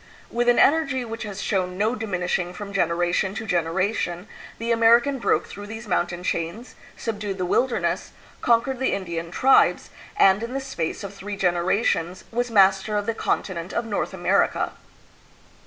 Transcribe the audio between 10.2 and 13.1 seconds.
in the space of three generations was master of